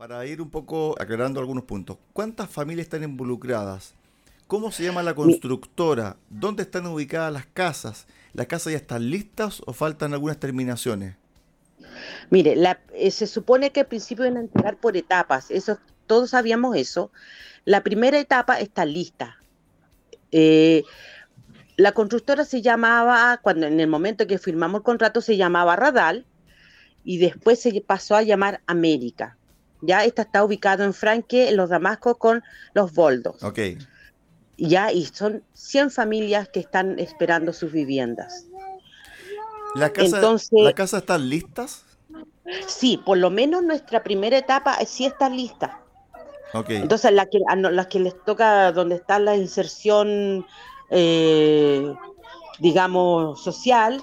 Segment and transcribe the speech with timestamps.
[0.00, 3.92] Para ir un poco aclarando algunos puntos, ¿cuántas familias están involucradas?
[4.46, 6.16] ¿Cómo se llama la constructora?
[6.30, 8.06] ¿Dónde están ubicadas las casas?
[8.32, 11.16] ¿Las casas ya están listas o faltan algunas terminaciones?
[12.30, 12.56] Mire,
[12.94, 17.12] eh, se supone que al principio van a entregar por etapas, eso, todos sabíamos eso.
[17.66, 19.36] La primera etapa está lista.
[20.32, 20.82] Eh,
[21.76, 26.24] la constructora se llamaba, cuando en el momento que firmamos el contrato, se llamaba Radal
[27.04, 29.36] y después se pasó a llamar América.
[29.82, 32.42] Ya esta está ubicado en Franque, en los Damascos, con
[32.74, 33.42] los Boldos.
[33.42, 33.58] Ok.
[34.56, 38.46] Ya, y son 100 familias que están esperando sus viviendas.
[39.74, 41.84] ¿La casa, Entonces, ¿La casa están listas?
[42.66, 45.80] Sí, por lo menos nuestra primera etapa sí está lista.
[46.52, 46.76] Okay.
[46.78, 50.44] Entonces, la que, a las que les toca donde está la inserción,
[50.90, 51.94] eh,
[52.58, 54.02] digamos, social,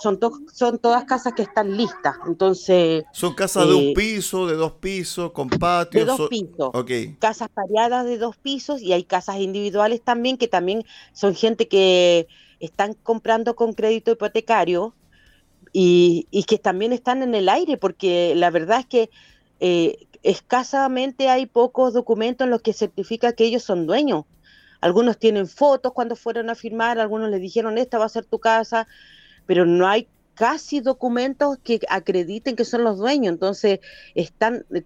[0.00, 0.18] son,
[0.52, 2.16] son todas casas que están listas.
[2.26, 3.04] Entonces.
[3.12, 6.00] Son casas de un eh, piso, de dos pisos, con patio.
[6.00, 6.70] De dos pisos.
[6.72, 7.16] Okay.
[7.18, 12.28] Casas pareadas de dos pisos y hay casas individuales también que también son gente que
[12.60, 14.94] están comprando con crédito hipotecario
[15.72, 19.10] y, que también están en el aire, porque la verdad es que
[19.60, 24.24] eh, escasamente hay pocos documentos en los que certifica que ellos son dueños.
[24.80, 28.38] Algunos tienen fotos cuando fueron a firmar, algunos les dijeron esta va a ser tu
[28.38, 28.86] casa,
[29.46, 33.32] pero no hay casi documentos que acrediten que son los dueños.
[33.32, 33.80] Entonces
[34.14, 34.82] están eh,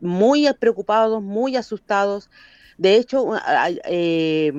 [0.00, 2.30] muy preocupados, muy asustados.
[2.78, 3.32] De hecho,
[3.84, 4.52] eh,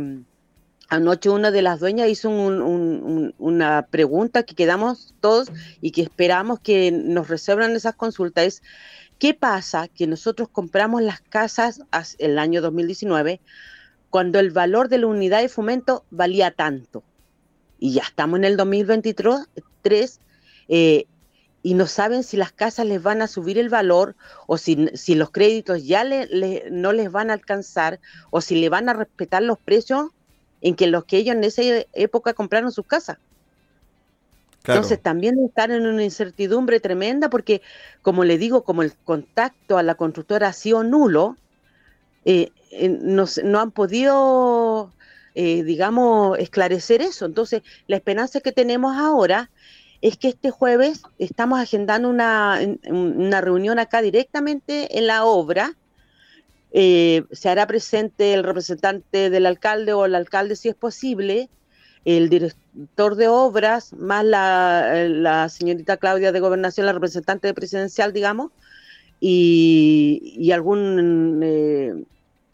[0.89, 6.91] Anoche una de las dueñas hizo una pregunta que quedamos todos y que esperamos que
[6.91, 8.61] nos resuelvan esas consultas.
[9.21, 11.83] ¿qué pasa que nosotros compramos las casas
[12.17, 13.39] el año 2019
[14.09, 17.03] cuando el valor de la unidad de fomento valía tanto?
[17.81, 20.19] Y ya estamos en el 2023
[20.69, 21.05] eh,
[21.63, 24.15] y no saben si las casas les van a subir el valor
[24.47, 26.05] o si, si los créditos ya
[26.71, 30.11] no les van a alcanzar o si le van a respetar los precios
[30.61, 33.17] en que los que ellos en esa época compraron sus casas.
[34.63, 37.63] Entonces también están en una incertidumbre tremenda porque,
[38.03, 41.35] como le digo, como el contacto a la constructora ha sido nulo,
[42.25, 42.51] eh,
[42.99, 44.91] no, han podido,
[45.35, 47.25] eh, digamos, esclarecer eso.
[47.25, 49.49] Entonces, la esperanza que tenemos ahora
[50.01, 52.59] es que este jueves estamos agendando una,
[52.89, 55.75] una reunión acá directamente en la obra
[56.73, 61.49] eh, se hará presente el representante del alcalde o el alcalde si es posible,
[62.05, 68.51] el director de obras, más la, señorita Claudia de Gobernación, la representante presidencial, digamos,
[69.19, 72.03] y, algún, eh,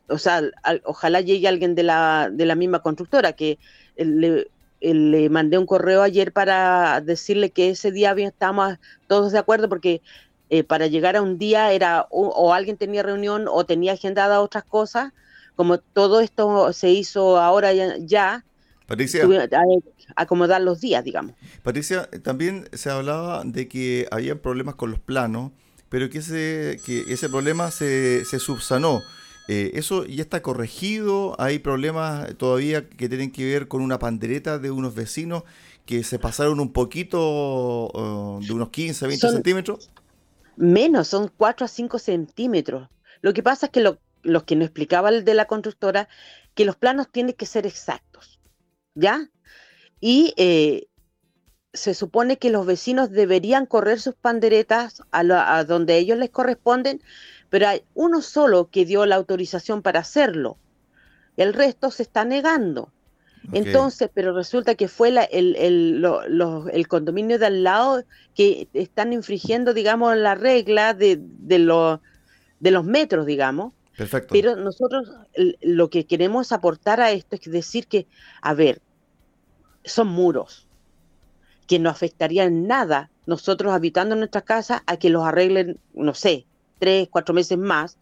[0.07, 0.41] o sea,
[0.85, 3.59] ojalá llegue alguien de la, de la misma constructora, que
[3.97, 4.47] le,
[4.81, 9.69] le mandé un correo ayer para decirle que ese día bien estamos todos de acuerdo,
[9.69, 10.01] porque
[10.49, 14.63] eh, para llegar a un día era o, alguien tenía reunión o tenía agendada otras
[14.63, 15.11] cosas,
[15.55, 18.45] como todo esto se hizo ahora ya,
[18.85, 19.27] Patricia,
[20.15, 21.35] acomodar los días, digamos.
[21.63, 25.51] Patricia, también se hablaba de que había problemas con los planos,
[25.89, 29.01] pero que ese, que ese problema se, se subsanó.
[29.47, 31.35] Eh, ¿Eso ya está corregido?
[31.39, 35.43] ¿Hay problemas todavía que tienen que ver con una pandereta de unos vecinos
[35.85, 39.89] que se pasaron un poquito uh, de unos 15, 20 centímetros?
[40.57, 42.89] Menos, son 4 a 5 centímetros.
[43.21, 46.09] Lo que pasa es que lo, los que nos explicaba el de la constructora,
[46.53, 48.39] que los planos tienen que ser exactos,
[48.95, 49.29] ¿ya?
[50.01, 50.87] Y eh,
[51.73, 57.01] se supone que los vecinos deberían correr sus panderetas a, donde ellos les corresponden,
[57.49, 60.57] pero hay uno solo que dio la autorización para hacerlo.
[61.37, 62.91] El resto se está negando.
[63.53, 68.03] Entonces, pero resulta que fue el, el, condominio de al lado
[68.35, 71.99] que están infringiendo, digamos, la regla de, de,
[72.59, 73.71] de los metros, digamos.
[73.95, 74.33] Perfecto.
[74.33, 75.09] Pero nosotros
[75.61, 78.05] lo que queremos aportar a esto es decir que,
[78.41, 78.81] a ver,
[79.85, 80.67] son muros
[81.67, 86.46] que no afectarían nada nosotros habitando en nuestra casa a que los arreglen, no sé,
[86.79, 87.97] tres, cuatro meses más,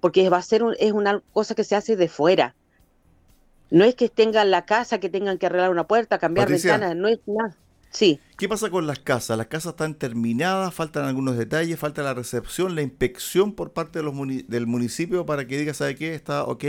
[0.00, 2.54] porque va a ser es una cosa que se hace de fuera
[3.70, 7.08] no es que tengan la casa, que tengan que arreglar una puerta, cambiar ventanas, no
[7.08, 7.56] es nada.
[7.90, 8.20] Sí.
[8.36, 9.38] ¿Qué pasa con las casas?
[9.38, 10.74] ¿Las casas están terminadas?
[10.74, 11.78] ¿Faltan algunos detalles?
[11.78, 14.14] ¿Falta la recepción, la inspección por parte de los
[14.48, 16.14] del municipio para que diga, ¿sabe qué?
[16.14, 16.64] ¿Está ok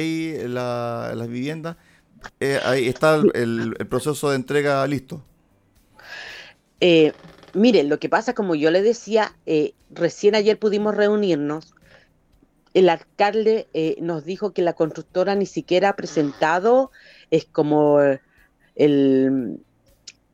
[0.45, 1.75] la, las viviendas?
[2.39, 5.23] Eh, ahí está el, proceso de entrega listo.
[6.79, 7.11] Eh,
[7.57, 11.73] miren, lo que pasa, como yo le decía, eh, recién ayer pudimos reunirnos
[12.77, 16.91] el alcalde eh, nos dijo que la constructora ni siquiera ha presentado,
[17.31, 17.99] es como
[18.75, 19.59] el,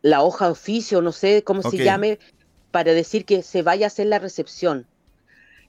[0.01, 2.19] la hoja de oficio, no sé cómo se llame,
[2.71, 4.87] para decir que se vaya a hacer la recepción.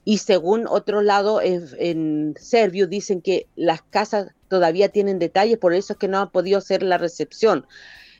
[0.04, 5.74] Y según otro lado, en, en Servio dicen que las casas todavía tienen detalles, por
[5.74, 7.68] eso es que no ha podido ser la recepción.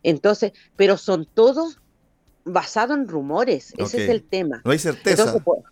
[0.05, 1.81] Entonces, pero son todos
[2.45, 4.63] basados en rumores, ese es el tema.
[4.65, 5.39] No hay certeza.
[5.45, 5.63] Pues,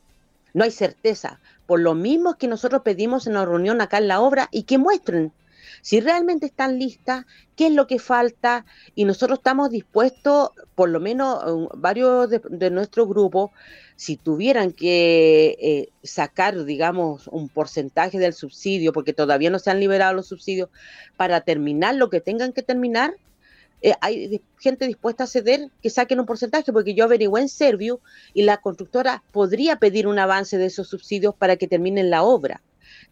[0.54, 1.40] no hay certeza.
[1.66, 4.78] Por lo mismo que nosotros pedimos en la reunión acá en la obra y que
[4.78, 5.32] muestren
[5.82, 7.26] si realmente están listas,
[7.56, 8.64] qué es lo que falta
[8.94, 13.52] y nosotros estamos dispuestos, por lo menos varios de, nuestro grupo,
[13.96, 19.80] si tuvieran que eh, sacar, digamos, un porcentaje del subsidio, porque todavía no se han
[19.80, 20.70] liberado los subsidios,
[21.16, 23.14] para terminar lo que tengan que terminar,
[23.82, 28.00] eh, hay gente dispuesta a ceder que saquen un porcentaje, porque yo averigué en Servio
[28.32, 32.62] y la constructora podría pedir un avance de esos subsidios para que terminen la obra,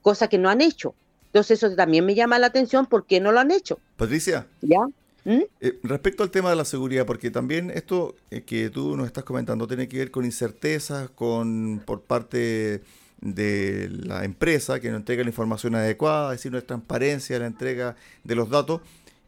[0.01, 0.95] cosa que no han hecho.
[1.27, 3.79] Entonces eso también me llama la atención, ¿por qué no lo han hecho?
[3.97, 4.47] Patricia.
[4.63, 4.81] ¿Ya?
[5.25, 5.43] ¿Mm?
[5.61, 9.25] Eh, respecto al tema de la seguridad, porque también esto eh, que tú nos estás
[9.25, 12.83] comentando tiene que ver con incertezas, con por parte
[13.21, 17.47] de la empresa que no entrega la información adecuada, es decir, no es transparencia la
[17.47, 18.81] entrega de los datos.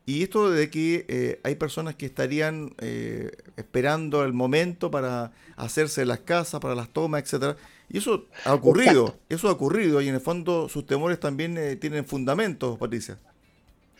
[0.04, 6.04] Y esto de que eh, hay personas que estarían eh, esperando el momento para hacerse
[6.04, 7.56] las casas, para las tomas, etcétera.
[7.88, 11.76] Y eso ha ocurrido, eso ha ocurrido y en el fondo sus temores también eh,
[11.76, 13.18] tienen fundamentos, Patricia.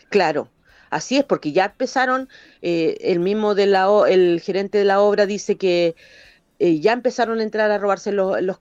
[0.08, 0.49] Claro,
[0.90, 2.28] así es, porque ya empezaron,
[2.60, 5.94] el mismo de la, el gerente de la obra dice que
[6.58, 8.58] ya empezaron a entrar a robarse los, los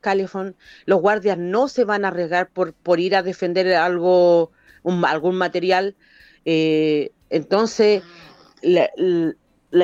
[0.86, 4.52] los guardias no se van a arriesgar por, por ir a defender algo,
[4.84, 5.96] algún material.
[6.46, 8.04] Eh, entonces,
[8.62, 8.90] la,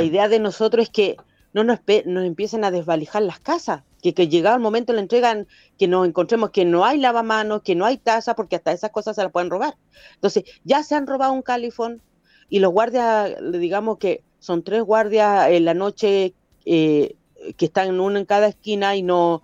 [0.03, 1.17] idea de nosotros es que
[1.53, 5.47] no nos, nos empiecen a desvalijar las casas, que, que llegado el momento le entregan,
[5.77, 9.15] que nos encontremos que no hay lavamanos, que no hay taza, porque hasta esas cosas
[9.15, 9.77] se las pueden robar.
[10.15, 12.01] Entonces, ya se han robado un califón
[12.49, 16.35] y los guardias, digamos que son tres guardias en la noche
[16.65, 17.15] eh,
[17.55, 19.41] que están uno en cada esquina y no,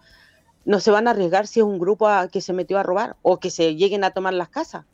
[0.66, 3.40] no se van a arriesgar si es un grupo que se metió a robar o
[3.40, 4.86] que se lleguen a tomar las casas.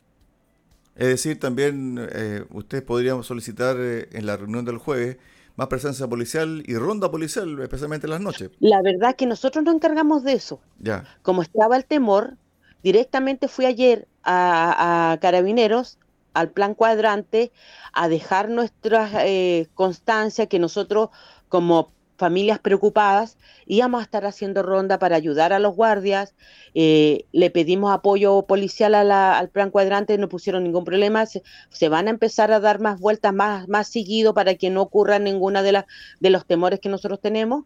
[0.95, 5.18] Es decir, también eh, ustedes podrían solicitar eh, en la reunión del jueves
[5.56, 8.50] más presencia policial y ronda policial, especialmente en las noches.
[8.59, 10.62] La verdad que nosotros nos encargamos de eso.
[10.80, 11.03] Ya.
[11.21, 12.38] Como estaba el temor,
[12.81, 15.97] directamente fui ayer a, Carabineros,
[16.33, 17.51] al plan cuadrante,
[17.91, 21.09] a dejar nuestra eh, constancia que nosotros
[21.50, 26.36] como familias preocupadas, íbamos a estar haciendo ronda para ayudar a los guardias,
[26.75, 32.12] eh, le pedimos apoyo policial al plan cuadrante, no pusieron ningún problema, se, van a
[32.12, 35.86] empezar a dar más vueltas más, más seguido para que no ocurra ninguna de, las
[36.19, 37.63] de los temores que nosotros tenemos.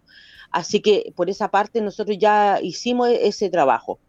[0.52, 4.00] Así que por esa parte nosotros ya hicimos e-, ese trabajo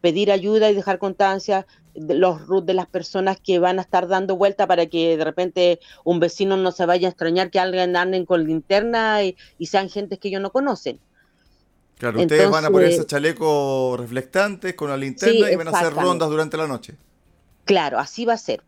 [0.00, 4.08] pedir ayuda y dejar constancia de los RUT de las personas que van a estar
[4.08, 7.96] dando vuelta para que de repente un vecino no se vaya a extrañar que alguien
[7.96, 9.36] anden con linterna y,
[9.66, 11.00] sean gentes que ellos no conocen.
[11.98, 15.92] Claro, ustedes van a poner ese chaleco reflectantes con la linterna y van a hacer
[15.92, 16.94] rondas durante la noche.
[17.64, 18.62] Claro, así va a ser.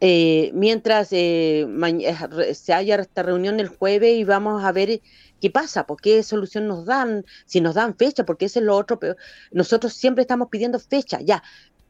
[0.00, 5.00] Eh, mientras eh, eh, se haya esta reunión el jueves y vamos a ver
[5.40, 8.76] qué pasa, por qué solución nos dan, si nos dan fecha, porque eso es lo
[8.76, 8.98] otro.
[8.98, 9.16] Pero
[9.52, 11.42] nosotros siempre estamos pidiendo fecha, ya,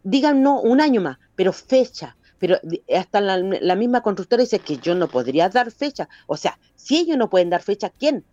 [0.02, 2.16] digan no un año más, pero fecha.
[2.38, 2.58] Pero
[2.96, 6.08] hasta la, la misma constructora dice que yo no podría dar fecha.
[6.28, 8.24] O sea, si ellos no pueden dar fecha, ¿quién?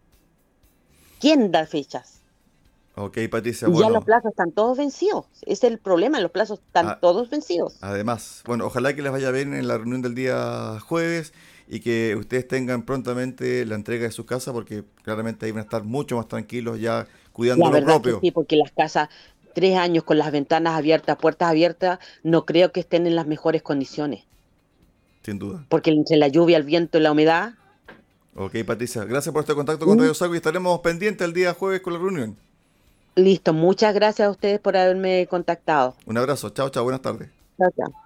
[1.19, 2.21] ¿Quién da fechas?
[2.97, 3.67] Ok, Patricia.
[3.73, 5.25] Ya los plazos están todos vencidos.
[5.41, 7.77] es el problema, los plazos están ah, todos vencidos.
[7.81, 11.33] Además, bueno, ojalá que les vaya bien en la reunión del día jueves
[11.67, 15.63] y que ustedes tengan prontamente la entrega de su casa porque claramente ahí van a
[15.63, 18.19] estar mucho más tranquilos ya cuidando lo propio.
[18.21, 19.09] sí, porque las casas,
[19.53, 23.63] tres años con las ventanas abiertas, puertas abiertas, no creo que estén en las mejores
[23.63, 24.23] condiciones.
[25.23, 25.65] Sin duda.
[25.69, 27.55] Porque entre la lluvia, el viento y la humedad.
[28.35, 31.81] Ok, Patricia, gracias por este contacto con Radio Sago y estaremos pendientes el día jueves
[31.81, 32.37] con la reunión.
[33.15, 35.95] Listo, muchas gracias a ustedes por haberme contactado.
[36.05, 37.29] Un abrazo, chao, chao, buenas tardes.
[37.57, 38.04] Chao, chao.